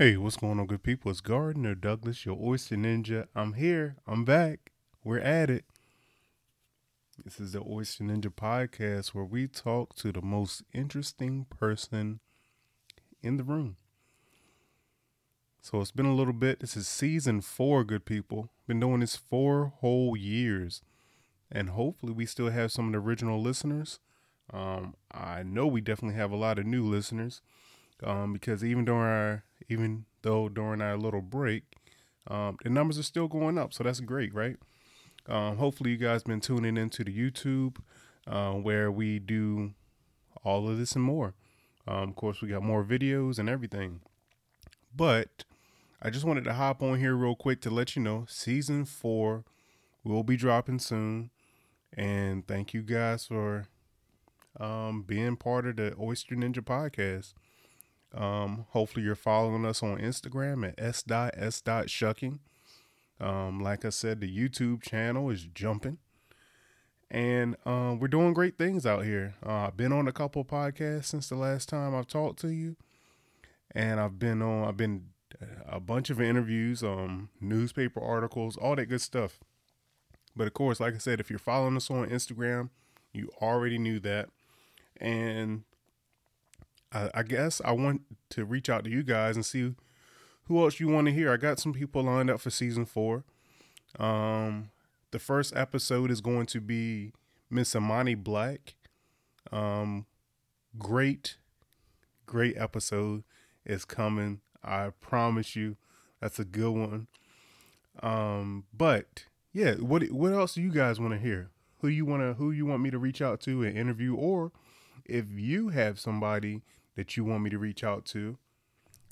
[0.00, 1.10] Hey, what's going on, good people?
[1.10, 3.26] It's Gardner Douglas, your oyster ninja.
[3.34, 3.96] I'm here.
[4.06, 4.72] I'm back.
[5.04, 5.66] We're at it.
[7.22, 12.20] This is the Oyster Ninja podcast where we talk to the most interesting person
[13.22, 13.76] in the room.
[15.60, 16.60] So it's been a little bit.
[16.60, 18.48] This is season four, good people.
[18.66, 20.80] Been doing this four whole years.
[21.52, 24.00] And hopefully we still have some of the original listeners.
[24.50, 27.42] Um, I know we definitely have a lot of new listeners.
[28.02, 31.64] Um, because even during our even though during our little break,
[32.28, 33.72] um, the numbers are still going up.
[33.72, 34.56] So that's great, right?
[35.28, 37.76] Um, hopefully, you guys been tuning into the YouTube
[38.26, 39.74] uh, where we do
[40.44, 41.34] all of this and more.
[41.86, 44.00] Um, of course, we got more videos and everything.
[44.94, 45.44] But
[46.02, 49.44] I just wanted to hop on here real quick to let you know season four
[50.04, 51.30] will be dropping soon.
[51.92, 53.66] And thank you guys for
[54.58, 57.34] um, being part of the Oyster Ninja podcast.
[58.14, 62.38] Um, hopefully you're following us on Instagram at s.s.shucking.
[63.20, 65.98] Um, like I said, the YouTube channel is jumping.
[67.10, 69.34] And um, we're doing great things out here.
[69.44, 72.76] Uh, I've been on a couple podcasts since the last time I've talked to you.
[73.72, 75.06] And I've been on I've been
[75.66, 79.38] a bunch of interviews, um, newspaper articles, all that good stuff.
[80.36, 82.70] But of course, like I said, if you're following us on Instagram,
[83.12, 84.28] you already knew that.
[85.00, 85.64] And
[86.92, 89.74] I, I guess I want to reach out to you guys and see
[90.44, 91.32] who else you want to hear.
[91.32, 93.24] I got some people lined up for season four.
[93.98, 94.70] Um,
[95.10, 97.12] the first episode is going to be
[97.48, 98.74] Miss Amani Black.
[99.52, 100.06] Um,
[100.78, 101.36] great,
[102.26, 103.24] great episode
[103.64, 104.40] is coming.
[104.62, 105.76] I promise you,
[106.20, 107.06] that's a good one.
[108.02, 111.50] Um, but yeah, what what else do you guys want to hear?
[111.80, 114.52] Who you want to who you want me to reach out to and interview, or
[115.04, 116.62] if you have somebody
[116.96, 118.38] that you want me to reach out to,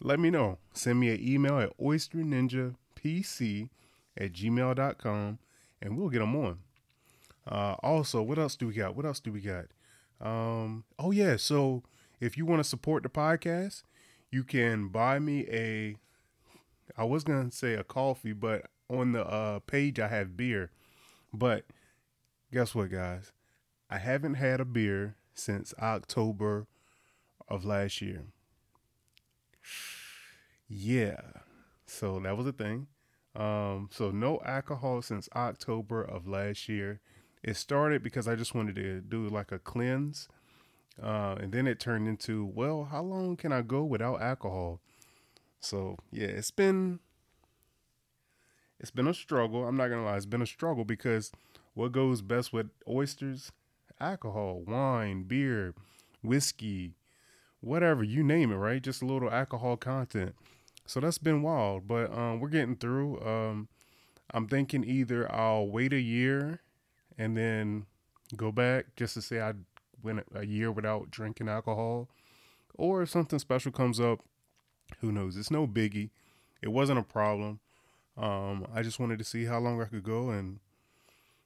[0.01, 0.59] let me know.
[0.73, 3.69] Send me an email at oysterninjapc
[4.17, 5.39] at gmail.com
[5.81, 6.59] and we'll get them on.
[7.47, 8.95] Uh, also, what else do we got?
[8.95, 9.67] What else do we got?
[10.21, 11.37] Um, oh, yeah.
[11.37, 11.83] So
[12.21, 13.85] if you want to support the podcast,
[14.31, 15.97] you can buy me a,
[16.97, 20.71] I was going to say a coffee, but on the uh, page I have beer.
[21.33, 21.65] But
[22.53, 23.33] guess what, guys?
[23.91, 26.67] I haven't had a beer since October
[27.49, 28.25] of last year.
[30.69, 31.21] Yeah.
[31.87, 32.87] So that was a thing.
[33.35, 37.01] Um, so no alcohol since October of last year.
[37.43, 40.29] It started because I just wanted to do like a cleanse.
[41.01, 44.81] Uh, and then it turned into, well, how long can I go without alcohol?
[45.61, 47.01] So yeah, it's been
[48.81, 49.67] it's been a struggle.
[49.67, 51.33] I'm not gonna lie, it's been a struggle because
[51.75, 53.53] what goes best with oysters?
[54.01, 55.75] Alcohol, wine, beer,
[56.23, 56.95] whiskey,
[57.61, 58.83] whatever you name it, right?
[58.83, 60.35] Just a little alcohol content.
[60.87, 63.21] So that's been wild, but um, we're getting through.
[63.21, 63.69] Um,
[64.33, 66.61] I'm thinking either I'll wait a year
[67.19, 67.87] and then
[68.37, 69.53] go back just to say I
[70.03, 72.09] went a year without drinking alcohol,
[72.75, 74.21] or if something special comes up,
[75.01, 75.37] who knows?
[75.37, 76.11] It's no biggie.
[76.63, 77.61] It wasn't a problem.
[78.17, 80.61] Um, I just wanted to see how long I could go, and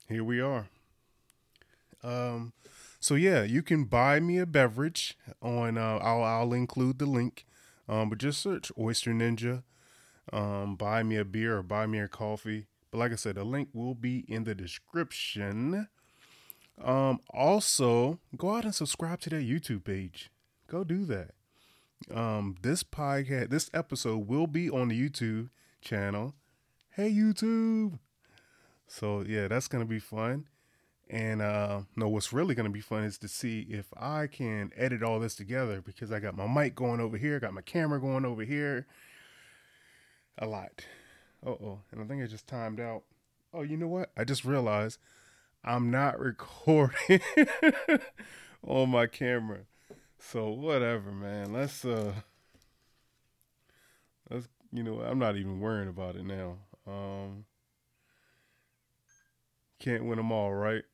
[0.09, 0.69] here we are.
[2.03, 2.53] Um,
[3.03, 5.77] so yeah, you can buy me a beverage on.
[5.77, 7.45] Uh, I'll I'll include the link,
[7.89, 9.65] um, but just search Oyster Ninja.
[10.33, 12.67] Um, buy me a beer or buy me a coffee.
[12.93, 15.89] But like I said, the link will be in the description.
[16.81, 20.31] Um, also, go out and subscribe to that YouTube page.
[20.69, 21.33] Go do that.
[22.15, 25.49] Um, this podcast, this episode will be on the YouTube
[25.81, 26.35] channel.
[26.91, 27.99] Hey YouTube.
[28.87, 30.47] So yeah, that's gonna be fun.
[31.13, 34.73] And uh, no, what's really going to be fun is to see if I can
[34.75, 38.01] edit all this together because I got my mic going over here, got my camera
[38.01, 38.87] going over here.
[40.39, 40.87] A lot.
[41.47, 41.81] Uh oh.
[41.91, 43.03] And I think I just timed out.
[43.53, 44.11] Oh, you know what?
[44.17, 44.99] I just realized
[45.63, 47.21] I'm not recording
[48.67, 49.67] on my camera.
[50.19, 51.53] So whatever, man.
[51.53, 52.15] Let's uh
[54.31, 56.57] let's you know, I'm not even worrying about it now.
[56.87, 57.45] Um
[59.79, 60.85] can't win them all, right?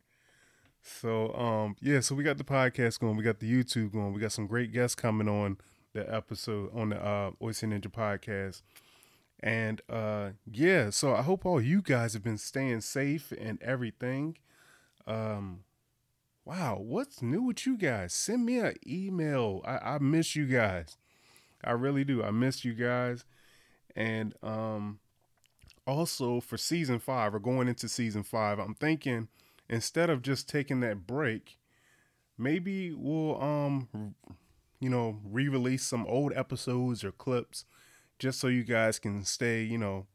[0.82, 4.20] So um yeah, so we got the podcast going, we got the YouTube going, we
[4.20, 5.58] got some great guests coming on
[5.92, 8.62] the episode on the uh Oyster Ninja podcast.
[9.40, 14.38] And uh yeah, so I hope all you guys have been staying safe and everything.
[15.06, 15.60] Um
[16.44, 18.14] wow, what's new with you guys?
[18.14, 19.60] Send me an email.
[19.64, 20.96] I, I miss you guys.
[21.62, 22.22] I really do.
[22.22, 23.24] I miss you guys.
[23.94, 25.00] And um
[25.86, 29.28] also for season five or going into season five, I'm thinking
[29.68, 31.58] instead of just taking that break,
[32.36, 34.14] maybe we'll um
[34.80, 37.64] you know re-release some old episodes or clips
[38.18, 40.06] just so you guys can stay, you know,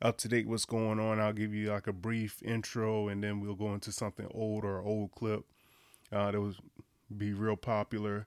[0.00, 1.20] up to date what's going on.
[1.20, 4.80] I'll give you like a brief intro and then we'll go into something old or
[4.80, 5.44] old clip
[6.12, 6.56] uh, that was
[7.14, 8.26] be real popular.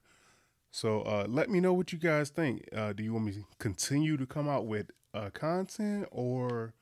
[0.72, 2.68] So uh, let me know what you guys think.
[2.76, 6.74] Uh, do you want me to continue to come out with uh, content or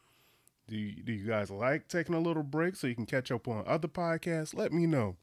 [0.68, 3.48] do you, do you guys like taking a little break so you can catch up
[3.48, 4.56] on other podcasts?
[4.56, 5.16] Let me know.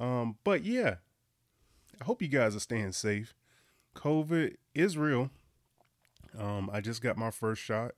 [0.00, 0.96] Um, but yeah,
[2.00, 3.34] I hope you guys are staying safe.
[3.94, 5.30] COVID is real.
[6.38, 7.92] Um, I just got my first shot.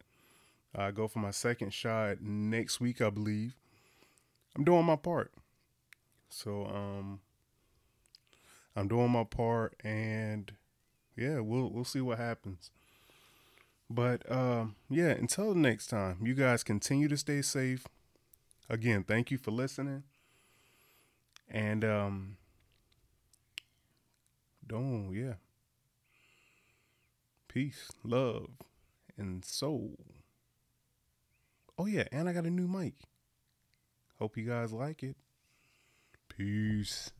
[0.74, 3.56] I go for my second shot next week, I believe.
[4.56, 5.32] I'm doing my part.
[6.28, 7.20] So um
[8.76, 10.52] I'm doing my part and
[11.16, 12.70] yeah, we'll we'll see what happens.
[13.90, 17.86] But um yeah, until next time, you guys continue to stay safe.
[18.68, 20.04] Again, thank you for listening.
[21.50, 22.36] And um
[24.66, 25.34] don't yeah.
[27.48, 28.50] Peace, love,
[29.16, 29.96] and soul.
[31.78, 32.94] Oh yeah, and I got a new mic.
[34.18, 35.16] Hope you guys like it.
[36.28, 37.10] Peace.